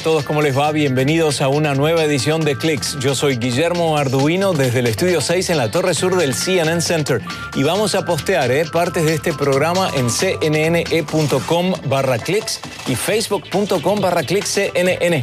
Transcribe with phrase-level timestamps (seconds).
[0.00, 0.72] a todos, ¿cómo les va?
[0.72, 2.98] Bienvenidos a una nueva edición de Clicks.
[3.00, 7.20] Yo soy Guillermo Arduino desde el estudio 6 en la torre sur del CNN Center
[7.54, 14.00] y vamos a postear eh, partes de este programa en cnne.com barra clicks y facebook.com
[14.00, 14.60] barra clicks.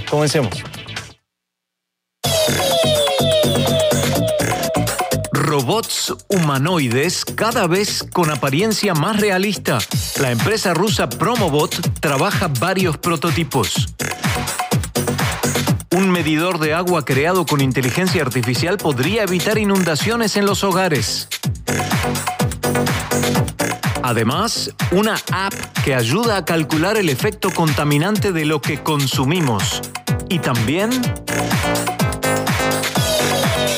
[0.10, 0.64] Comencemos.
[5.34, 9.80] robots humanoides cada vez con apariencia más realista.
[10.20, 13.88] La empresa rusa Promobot trabaja varios prototipos.
[15.96, 21.30] Un medidor de agua creado con inteligencia artificial podría evitar inundaciones en los hogares.
[24.04, 25.54] Además, una app
[25.86, 29.82] que ayuda a calcular el efecto contaminante de lo que consumimos.
[30.30, 30.90] Y también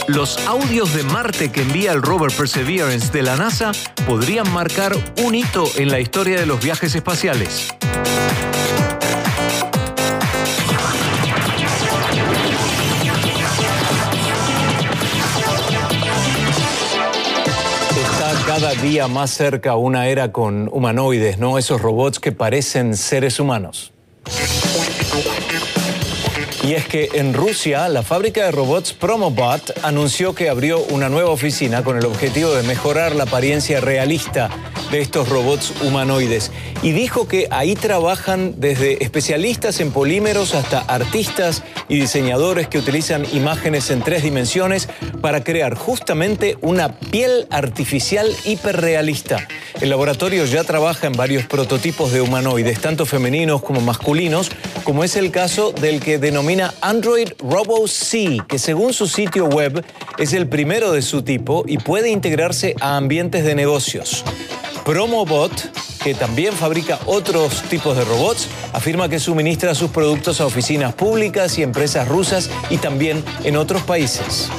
[0.08, 3.72] los audios de Marte que envía el rover Perseverance de la NASA
[4.08, 7.68] podrían marcar un hito en la historia de los viajes espaciales.
[18.82, 21.58] Día más cerca una era con humanoides, ¿no?
[21.58, 23.92] Esos robots que parecen seres humanos.
[26.64, 31.30] Y es que en Rusia, la fábrica de robots Promobot anunció que abrió una nueva
[31.30, 34.50] oficina con el objetivo de mejorar la apariencia realista
[34.92, 36.52] de estos robots humanoides.
[36.82, 43.26] Y dijo que ahí trabajan desde especialistas en polímeros hasta artistas y diseñadores que utilizan
[43.34, 44.88] imágenes en tres dimensiones
[45.22, 49.48] para crear justamente una piel artificial hiperrealista.
[49.82, 54.52] El laboratorio ya trabaja en varios prototipos de humanoides, tanto femeninos como masculinos,
[54.84, 59.84] como es el caso del que denomina Android Robo C, que según su sitio web
[60.18, 64.24] es el primero de su tipo y puede integrarse a ambientes de negocios.
[64.90, 65.52] Promobot,
[66.04, 71.60] que también fabrica otros tipos de robots, afirma que suministra sus productos a oficinas públicas
[71.60, 74.50] y empresas rusas y también en otros países.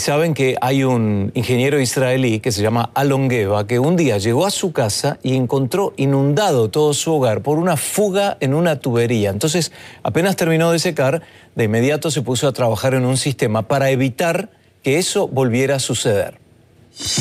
[0.00, 4.46] Saben que hay un ingeniero israelí que se llama Alon Geva, que un día llegó
[4.46, 9.30] a su casa y encontró inundado todo su hogar por una fuga en una tubería.
[9.30, 9.70] Entonces,
[10.02, 11.22] apenas terminó de secar,
[11.54, 14.50] de inmediato se puso a trabajar en un sistema para evitar
[14.82, 16.40] que eso volviera a suceder.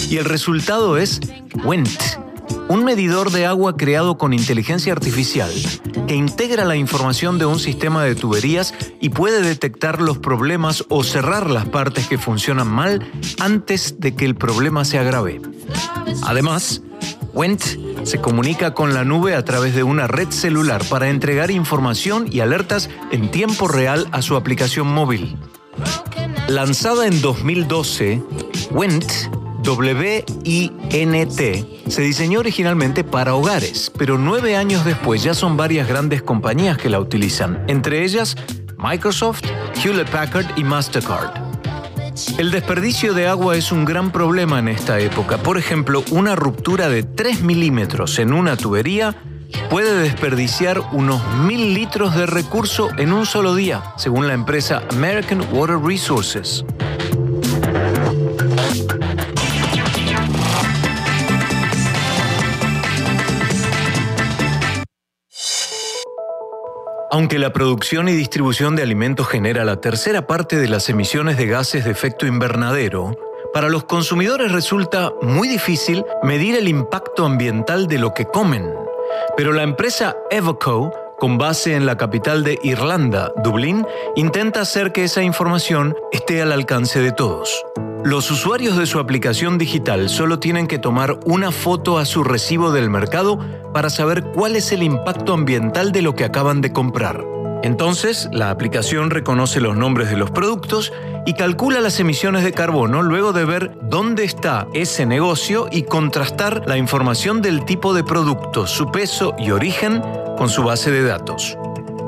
[0.10, 1.20] Y el resultado es
[1.64, 1.90] Went
[2.68, 5.52] un medidor de agua creado con inteligencia artificial
[6.08, 11.04] que integra la información de un sistema de tuberías y puede detectar los problemas o
[11.04, 15.42] cerrar las partes que funcionan mal antes de que el problema se agrave.
[16.24, 16.82] Además,
[17.34, 17.62] Went
[18.04, 22.40] se comunica con la nube a través de una red celular para entregar información y
[22.40, 25.38] alertas en tiempo real a su aplicación móvil.
[26.48, 28.24] Lanzada en 2012,
[28.72, 29.06] Went
[29.76, 31.42] WINT
[31.88, 36.90] se diseñó originalmente para hogares, pero nueve años después ya son varias grandes compañías que
[36.90, 38.36] la utilizan, entre ellas
[38.78, 39.44] Microsoft,
[39.84, 41.32] Hewlett Packard y Mastercard.
[42.38, 45.38] El desperdicio de agua es un gran problema en esta época.
[45.38, 49.16] Por ejemplo, una ruptura de 3 milímetros en una tubería
[49.70, 55.42] puede desperdiciar unos mil litros de recurso en un solo día, según la empresa American
[55.54, 56.66] Water Resources.
[67.12, 71.48] Aunque la producción y distribución de alimentos genera la tercera parte de las emisiones de
[71.48, 73.18] gases de efecto invernadero,
[73.52, 78.72] para los consumidores resulta muy difícil medir el impacto ambiental de lo que comen.
[79.36, 85.04] Pero la empresa Evoco, con base en la capital de Irlanda, Dublín, intenta hacer que
[85.04, 87.66] esa información esté al alcance de todos.
[88.04, 92.72] Los usuarios de su aplicación digital solo tienen que tomar una foto a su recibo
[92.72, 93.40] del mercado
[93.74, 97.22] para saber cuál es el impacto ambiental de lo que acaban de comprar.
[97.62, 100.94] Entonces, la aplicación reconoce los nombres de los productos
[101.26, 106.64] y calcula las emisiones de carbono luego de ver dónde está ese negocio y contrastar
[106.66, 110.02] la información del tipo de producto, su peso y origen
[110.38, 111.58] con su base de datos.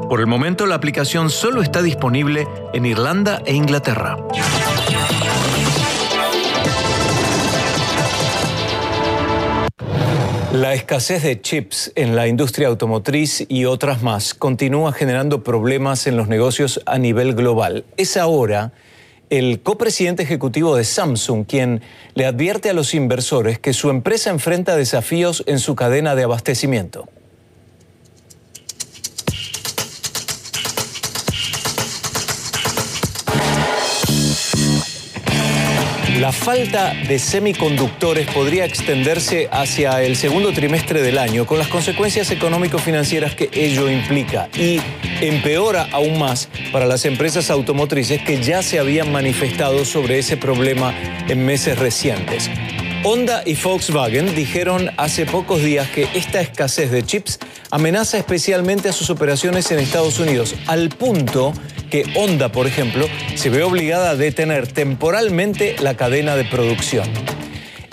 [0.07, 4.17] Por el momento, la aplicación solo está disponible en Irlanda e Inglaterra.
[10.53, 16.17] La escasez de chips en la industria automotriz y otras más continúa generando problemas en
[16.17, 17.85] los negocios a nivel global.
[17.95, 18.73] Es ahora
[19.29, 21.81] el copresidente ejecutivo de Samsung quien
[22.15, 27.07] le advierte a los inversores que su empresa enfrenta desafíos en su cadena de abastecimiento.
[36.21, 42.29] La falta de semiconductores podría extenderse hacia el segundo trimestre del año, con las consecuencias
[42.29, 44.79] económico-financieras que ello implica, y
[45.19, 50.93] empeora aún más para las empresas automotrices que ya se habían manifestado sobre ese problema
[51.27, 52.51] en meses recientes.
[53.03, 57.39] Honda y Volkswagen dijeron hace pocos días que esta escasez de chips
[57.71, 61.51] amenaza especialmente a sus operaciones en Estados Unidos, al punto
[61.91, 67.07] que Honda, por ejemplo, se ve obligada a detener temporalmente la cadena de producción.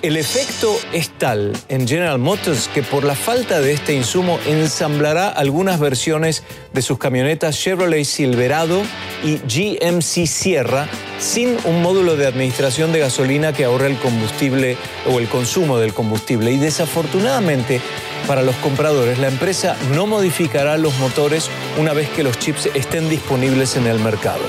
[0.00, 5.28] El efecto es tal en General Motors que por la falta de este insumo ensamblará
[5.28, 8.80] algunas versiones de sus camionetas Chevrolet Silverado
[9.24, 14.76] y GMC Sierra sin un módulo de administración de gasolina que ahorre el combustible
[15.06, 16.52] o el consumo del combustible.
[16.52, 17.80] Y desafortunadamente
[18.26, 23.08] para los compradores, la empresa no modificará los motores una vez que los chips estén
[23.08, 24.42] disponibles en el mercado.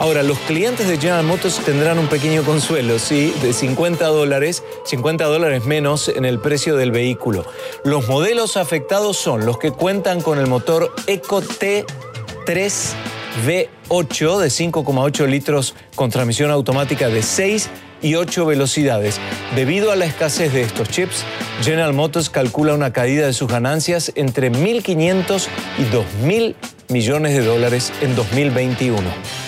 [0.00, 5.24] Ahora, los clientes de General Motors tendrán un pequeño consuelo, sí, de 50 dólares, 50
[5.24, 7.44] dólares menos en el precio del vehículo.
[7.82, 12.94] Los modelos afectados son los que cuentan con el motor Eco T3
[13.46, 17.70] V8 de 5,8 litros con transmisión automática de 6
[18.02, 19.20] y 8 velocidades.
[19.54, 21.24] Debido a la escasez de estos chips,
[21.62, 25.46] General Motors calcula una caída de sus ganancias entre 1.500
[25.78, 26.54] y 2.000
[26.88, 29.47] millones de dólares en 2021.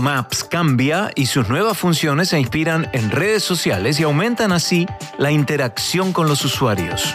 [0.00, 4.86] Maps cambia y sus nuevas funciones se inspiran en redes sociales y aumentan así
[5.18, 7.14] la interacción con los usuarios.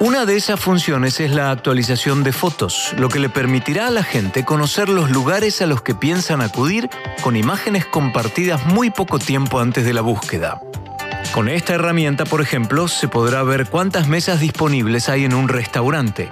[0.00, 4.02] Una de esas funciones es la actualización de fotos, lo que le permitirá a la
[4.02, 6.88] gente conocer los lugares a los que piensan acudir
[7.22, 10.62] con imágenes compartidas muy poco tiempo antes de la búsqueda.
[11.32, 16.30] Con esta herramienta, por ejemplo, se podrá ver cuántas mesas disponibles hay en un restaurante,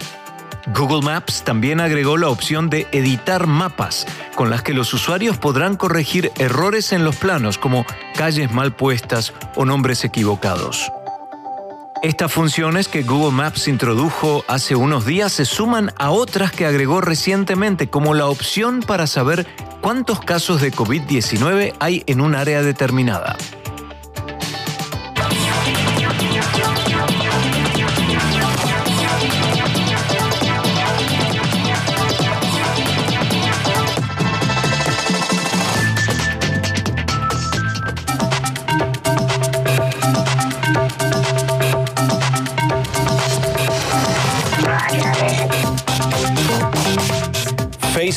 [0.74, 5.76] Google Maps también agregó la opción de editar mapas, con las que los usuarios podrán
[5.76, 7.86] corregir errores en los planos como
[8.16, 10.90] calles mal puestas o nombres equivocados.
[12.02, 17.00] Estas funciones que Google Maps introdujo hace unos días se suman a otras que agregó
[17.00, 19.46] recientemente, como la opción para saber
[19.80, 23.36] cuántos casos de COVID-19 hay en un área determinada.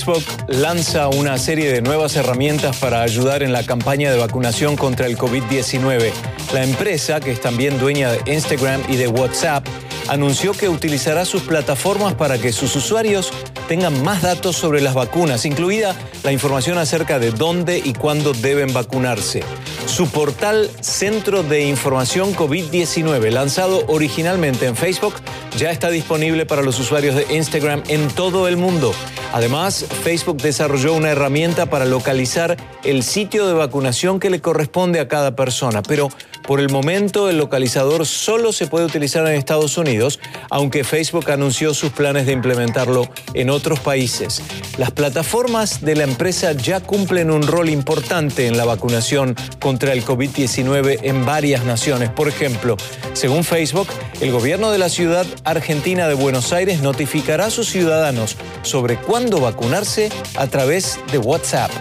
[0.01, 5.05] Facebook lanza una serie de nuevas herramientas para ayudar en la campaña de vacunación contra
[5.05, 6.11] el COVID-19.
[6.53, 9.63] La empresa, que es también dueña de Instagram y de WhatsApp,
[10.07, 13.31] anunció que utilizará sus plataformas para que sus usuarios
[13.67, 18.73] tengan más datos sobre las vacunas, incluida la información acerca de dónde y cuándo deben
[18.73, 19.43] vacunarse.
[19.85, 25.13] Su portal Centro de Información COVID-19, lanzado originalmente en Facebook,
[25.57, 28.93] ya está disponible para los usuarios de Instagram en todo el mundo.
[29.33, 35.07] Además, Facebook desarrolló una herramienta para localizar el sitio de vacunación que le corresponde a
[35.07, 36.09] cada persona, pero
[36.43, 40.19] por el momento el localizador solo se puede utilizar en Estados Unidos,
[40.49, 44.41] aunque Facebook anunció sus planes de implementarlo en otros países.
[44.77, 50.03] Las plataformas de la empresa ya cumplen un rol importante en la vacunación contra el
[50.03, 52.09] COVID-19 en varias naciones.
[52.09, 52.77] Por ejemplo,
[53.13, 53.87] según Facebook,
[54.19, 59.39] el gobierno de la ciudad argentina de Buenos Aires notificará a sus ciudadanos sobre cuándo
[59.39, 61.71] vacunarse a través de WhatsApp.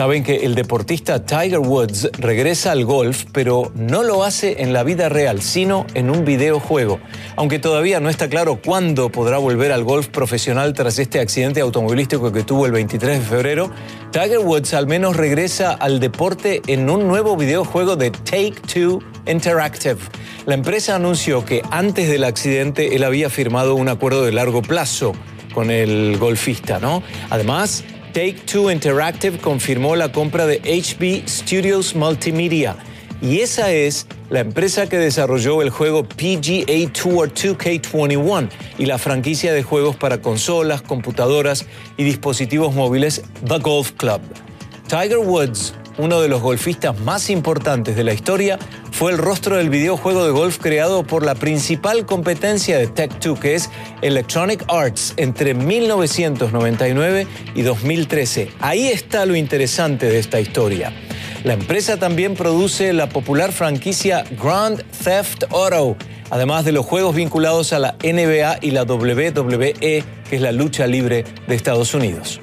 [0.00, 4.82] Saben que el deportista Tiger Woods regresa al golf, pero no lo hace en la
[4.82, 6.98] vida real, sino en un videojuego.
[7.36, 12.32] Aunque todavía no está claro cuándo podrá volver al golf profesional tras este accidente automovilístico
[12.32, 13.70] que tuvo el 23 de febrero,
[14.10, 19.98] Tiger Woods al menos regresa al deporte en un nuevo videojuego de Take Two Interactive.
[20.46, 25.12] La empresa anunció que antes del accidente él había firmado un acuerdo de largo plazo
[25.52, 27.02] con el golfista, ¿no?
[27.28, 32.76] Además, Take Two Interactive confirmó la compra de HB Studios Multimedia
[33.22, 38.48] y esa es la empresa que desarrolló el juego PGA Tour 2K21
[38.78, 44.20] y la franquicia de juegos para consolas, computadoras y dispositivos móviles The Golf Club.
[44.88, 48.58] Tiger Woods uno de los golfistas más importantes de la historia,
[48.90, 53.54] fue el rostro del videojuego de golf creado por la principal competencia de Tech2, que
[53.54, 53.70] es
[54.02, 58.50] Electronic Arts, entre 1999 y 2013.
[58.60, 60.92] Ahí está lo interesante de esta historia.
[61.44, 65.96] La empresa también produce la popular franquicia Grand Theft Auto,
[66.28, 70.86] además de los juegos vinculados a la NBA y la WWE, que es la lucha
[70.86, 72.40] libre de Estados Unidos.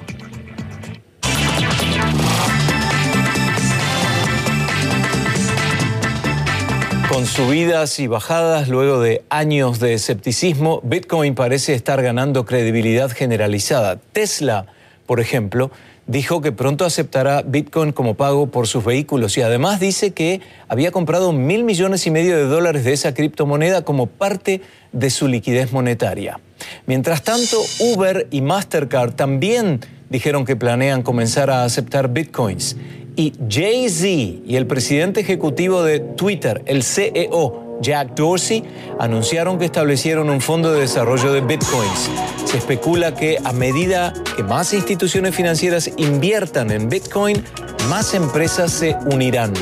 [7.18, 13.98] Con subidas y bajadas, luego de años de escepticismo, Bitcoin parece estar ganando credibilidad generalizada.
[14.12, 14.66] Tesla,
[15.04, 15.72] por ejemplo,
[16.06, 20.92] dijo que pronto aceptará Bitcoin como pago por sus vehículos y además dice que había
[20.92, 24.60] comprado mil millones y medio de dólares de esa criptomoneda como parte
[24.92, 26.38] de su liquidez monetaria.
[26.86, 32.76] Mientras tanto, Uber y Mastercard también dijeron que planean comenzar a aceptar Bitcoins
[33.18, 34.06] y Jay-Z
[34.46, 38.62] y el presidente ejecutivo de Twitter, el CEO Jack Dorsey,
[39.00, 42.10] anunciaron que establecieron un fondo de desarrollo de bitcoins.
[42.44, 47.42] Se especula que a medida que más instituciones financieras inviertan en bitcoin,
[47.88, 49.52] más empresas se unirán.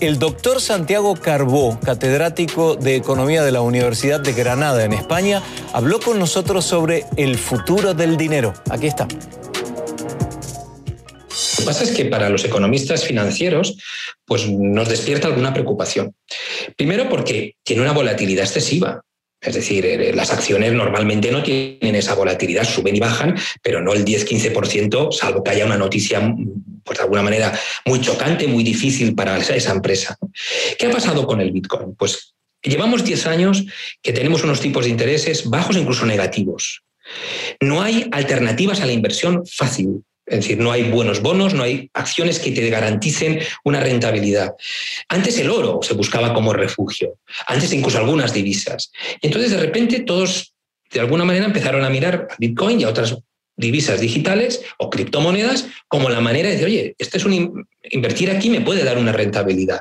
[0.00, 5.98] El doctor Santiago Carbó, catedrático de Economía de la Universidad de Granada en España, habló
[5.98, 8.54] con nosotros sobre el futuro del dinero.
[8.70, 9.08] Aquí está
[11.68, 13.76] pasa es que para los economistas financieros
[14.24, 16.14] pues nos despierta alguna preocupación.
[16.78, 19.02] Primero porque tiene una volatilidad excesiva.
[19.40, 23.92] Es decir, eh, las acciones normalmente no tienen esa volatilidad, suben y bajan, pero no
[23.92, 26.34] el 10-15%, salvo que haya una noticia,
[26.84, 30.16] pues de alguna manera, muy chocante, muy difícil para esa empresa.
[30.78, 31.94] ¿Qué ha pasado con el Bitcoin?
[31.94, 33.64] Pues llevamos 10 años
[34.02, 36.82] que tenemos unos tipos de intereses bajos incluso negativos.
[37.60, 40.02] No hay alternativas a la inversión fácil.
[40.30, 44.54] Es decir, no hay buenos bonos, no hay acciones que te garanticen una rentabilidad.
[45.08, 48.90] Antes el oro se buscaba como refugio, antes incluso algunas divisas.
[49.22, 50.54] entonces de repente todos
[50.90, 53.16] de alguna manera empezaron a mirar a Bitcoin y a otras
[53.56, 58.48] divisas digitales o criptomonedas como la manera de decir, oye, este es un invertir aquí
[58.48, 59.80] me puede dar una rentabilidad.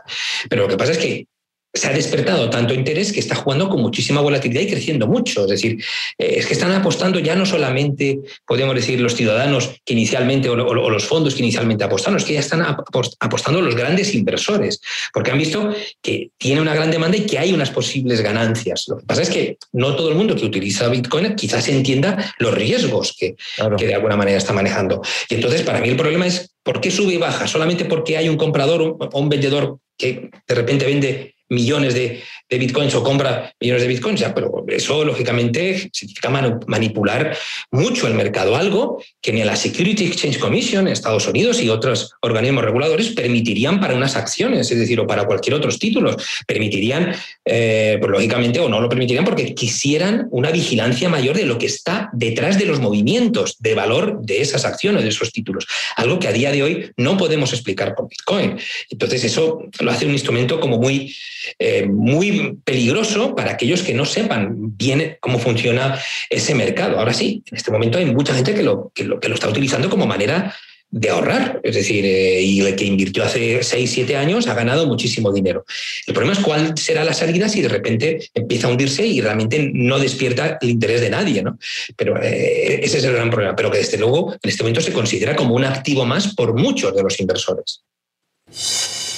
[0.49, 1.27] Pero lo que pasa es que
[1.73, 5.43] se ha despertado tanto interés que está jugando con muchísima volatilidad y creciendo mucho.
[5.43, 5.83] Es decir,
[6.17, 10.55] eh, es que están apostando ya no solamente, podemos decir, los ciudadanos que inicialmente o,
[10.55, 14.81] los fondos que inicialmente apostaron, es que ya están apostando los grandes inversores,
[15.13, 18.85] porque han visto que tiene una gran demanda y que hay unas posibles ganancias.
[18.87, 22.53] Lo que pasa es que no todo el mundo que utiliza Bitcoin quizás entienda los
[22.53, 23.35] riesgos que,
[23.77, 25.01] que de alguna manera está manejando.
[25.29, 27.47] Y entonces, para mí el problema es, ¿por qué sube y baja?
[27.47, 32.95] ¿Solamente porque hay un comprador o un vendedor que de repente vende millones de, bitcoins
[32.95, 36.29] o compra millones de bitcoins, ya, pero eso lógicamente significa
[36.67, 37.37] manipular
[37.71, 42.13] mucho el mercado, algo que ni la Security Exchange Commission en Estados Unidos y otros
[42.21, 46.15] organismos reguladores permitirían para unas acciones, es decir, o para cualquier otros títulos,
[46.47, 47.13] permitirían,
[47.45, 51.65] eh, pues lógicamente, o no lo permitirían porque quisieran una vigilancia mayor de lo que
[51.65, 56.27] está detrás de los movimientos de valor de esas acciones, de esos títulos, algo que
[56.27, 58.57] a día de hoy no podemos explicar por Bitcoin.
[58.89, 61.15] Entonces, eso lo hace un instrumento como muy
[61.59, 65.99] eh, muy peligroso para aquellos que no sepan bien cómo funciona
[66.29, 66.99] ese mercado.
[66.99, 70.05] Ahora sí, en este momento hay mucha gente que lo, que lo, está utilizando como
[70.05, 70.55] manera
[70.89, 74.87] de ahorrar, es decir, eh, y el que invirtió hace 6, 7 años ha ganado
[74.87, 75.65] muchísimo dinero.
[76.05, 79.69] El problema es cuál será la salida si de repente empieza a hundirse y realmente
[79.73, 81.59] no despierta el interés de nadie, ¿no?
[81.97, 84.93] Pero eh, ese es el gran problema, pero que desde luego en este momento se
[84.93, 87.83] considera como un activo más por muchos de los inversores.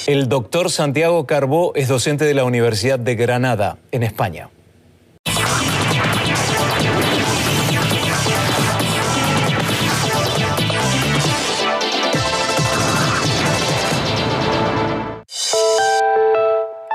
[0.09, 4.49] El doctor Santiago Carbó es docente de la Universidad de Granada, en España.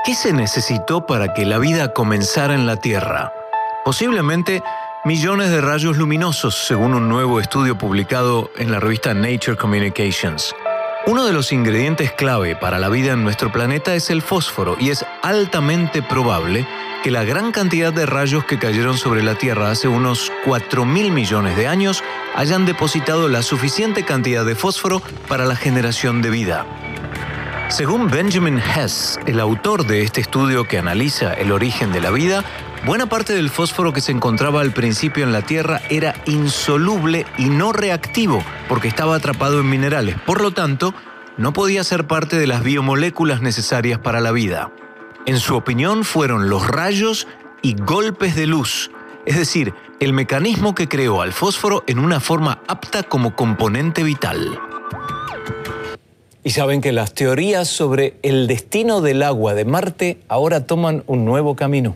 [0.03, 3.31] ¿Qué se necesitó para que la vida comenzara en la Tierra?
[3.85, 4.61] Posiblemente
[5.05, 10.53] millones de rayos luminosos, según un nuevo estudio publicado en la revista Nature Communications.
[11.07, 14.89] Uno de los ingredientes clave para la vida en nuestro planeta es el fósforo y
[14.89, 16.67] es altamente probable
[17.03, 21.11] que la gran cantidad de rayos que cayeron sobre la Tierra hace unos 4 mil
[21.11, 26.65] millones de años hayan depositado la suficiente cantidad de fósforo para la generación de vida.
[27.69, 32.43] Según Benjamin Hess, el autor de este estudio que analiza el origen de la vida,
[32.85, 37.49] buena parte del fósforo que se encontraba al principio en la Tierra era insoluble y
[37.49, 40.15] no reactivo porque estaba atrapado en minerales.
[40.27, 40.93] Por lo tanto,
[41.37, 44.71] no podía ser parte de las biomoléculas necesarias para la vida.
[45.25, 47.27] En su opinión fueron los rayos
[47.63, 48.91] y golpes de luz,
[49.25, 54.59] es decir, el mecanismo que creó al fósforo en una forma apta como componente vital.
[56.45, 61.25] Y saben que las teorías sobre el destino del agua de Marte ahora toman un
[61.25, 61.95] nuevo camino.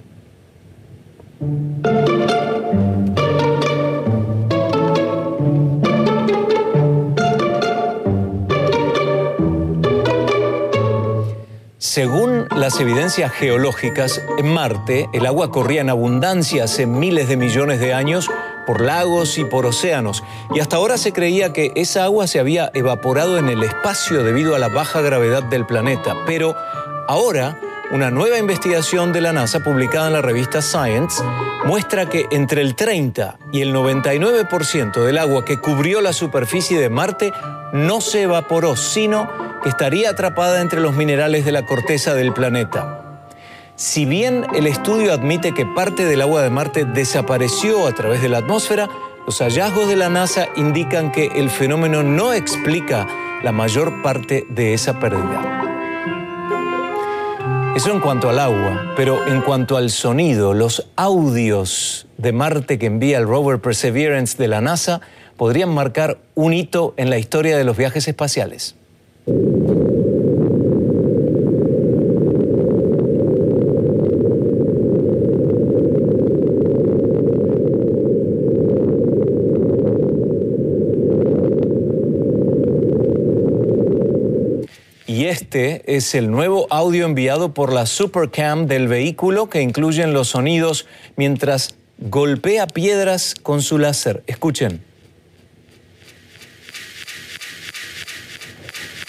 [11.77, 17.79] Según las evidencias geológicas, en Marte el agua corría en abundancia hace miles de millones
[17.79, 18.31] de años
[18.69, 20.23] por lagos y por océanos,
[20.53, 24.53] y hasta ahora se creía que esa agua se había evaporado en el espacio debido
[24.53, 26.13] a la baja gravedad del planeta.
[26.27, 26.55] Pero
[27.07, 27.59] ahora,
[27.89, 31.23] una nueva investigación de la NASA publicada en la revista Science
[31.65, 36.89] muestra que entre el 30 y el 99% del agua que cubrió la superficie de
[36.89, 37.33] Marte
[37.73, 39.31] no se evaporó, sino
[39.63, 43.08] que estaría atrapada entre los minerales de la corteza del planeta.
[43.79, 48.27] Si bien el estudio admite que parte del agua de Marte desapareció a través de
[48.27, 48.89] la atmósfera,
[49.25, 53.07] los hallazgos de la NASA indican que el fenómeno no explica
[53.41, 55.63] la mayor parte de esa pérdida.
[57.73, 62.87] Eso en cuanto al agua, pero en cuanto al sonido, los audios de Marte que
[62.87, 64.99] envía el rover Perseverance de la NASA
[65.37, 68.75] podrían marcar un hito en la historia de los viajes espaciales.
[85.09, 90.27] Y este es el nuevo audio enviado por la Supercam del vehículo que incluyen los
[90.27, 94.21] sonidos mientras golpea piedras con su láser.
[94.27, 94.83] Escuchen.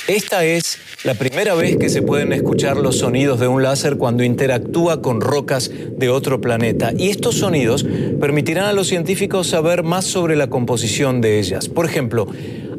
[0.09, 4.25] Esta es la primera vez que se pueden escuchar los sonidos de un láser cuando
[4.25, 6.95] interactúa con rocas de otro planeta.
[6.97, 7.85] Y estos sonidos
[8.19, 11.69] permitirán a los científicos saber más sobre la composición de ellas.
[11.69, 12.29] Por ejemplo,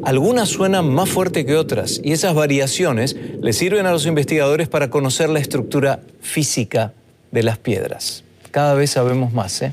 [0.02, 4.90] algunas suenan más fuerte que otras y esas variaciones les sirven a los investigadores para
[4.90, 6.92] conocer la estructura física
[7.30, 8.24] de las piedras.
[8.50, 9.72] Cada vez sabemos más, ¿eh?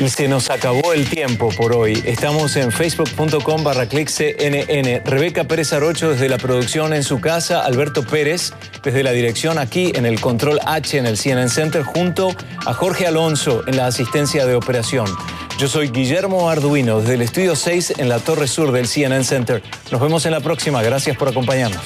[0.00, 2.02] Y se nos acabó el tiempo por hoy.
[2.06, 5.02] Estamos en facebook.com barra CNN.
[5.04, 9.92] Rebeca Pérez Arocho desde la producción en su casa, Alberto Pérez desde la dirección aquí
[9.94, 12.34] en el Control H en el CNN Center, junto
[12.64, 15.04] a Jorge Alonso en la asistencia de operación.
[15.58, 19.62] Yo soy Guillermo Arduino desde el estudio 6 en la Torre Sur del CNN Center.
[19.92, 20.82] Nos vemos en la próxima.
[20.82, 21.82] Gracias por acompañarnos.